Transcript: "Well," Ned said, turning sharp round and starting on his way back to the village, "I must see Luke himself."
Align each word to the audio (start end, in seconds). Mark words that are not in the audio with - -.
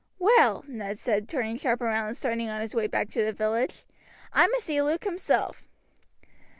"Well," 0.17 0.65
Ned 0.67 0.97
said, 0.97 1.29
turning 1.29 1.57
sharp 1.57 1.79
round 1.79 2.07
and 2.07 2.17
starting 2.17 2.49
on 2.49 2.59
his 2.59 2.73
way 2.73 2.87
back 2.87 3.09
to 3.09 3.23
the 3.23 3.31
village, 3.33 3.85
"I 4.33 4.47
must 4.47 4.65
see 4.65 4.81
Luke 4.81 5.03
himself." 5.03 5.67